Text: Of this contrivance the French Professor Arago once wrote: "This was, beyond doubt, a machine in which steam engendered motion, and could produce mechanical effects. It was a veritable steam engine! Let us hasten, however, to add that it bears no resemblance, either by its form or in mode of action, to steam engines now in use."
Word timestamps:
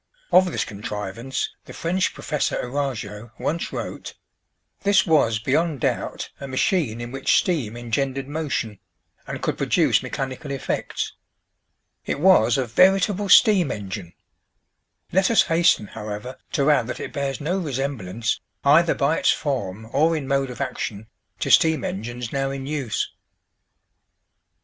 Of 0.31 0.51
this 0.51 0.65
contrivance 0.65 1.51
the 1.65 1.73
French 1.73 2.15
Professor 2.15 2.55
Arago 2.59 3.31
once 3.37 3.71
wrote: 3.71 4.15
"This 4.81 5.05
was, 5.05 5.37
beyond 5.37 5.81
doubt, 5.81 6.31
a 6.39 6.47
machine 6.47 6.99
in 6.99 7.11
which 7.11 7.37
steam 7.37 7.77
engendered 7.77 8.27
motion, 8.27 8.79
and 9.27 9.43
could 9.43 9.59
produce 9.59 10.01
mechanical 10.01 10.49
effects. 10.49 11.13
It 12.03 12.19
was 12.19 12.57
a 12.57 12.65
veritable 12.65 13.29
steam 13.29 13.69
engine! 13.69 14.13
Let 15.11 15.29
us 15.29 15.43
hasten, 15.43 15.85
however, 15.85 16.39
to 16.53 16.71
add 16.71 16.87
that 16.87 16.99
it 16.99 17.13
bears 17.13 17.39
no 17.39 17.59
resemblance, 17.59 18.39
either 18.63 18.95
by 18.95 19.19
its 19.19 19.29
form 19.31 19.87
or 19.93 20.17
in 20.17 20.27
mode 20.27 20.49
of 20.49 20.59
action, 20.59 21.09
to 21.41 21.51
steam 21.51 21.83
engines 21.83 22.33
now 22.33 22.49
in 22.49 22.65
use." 22.65 23.07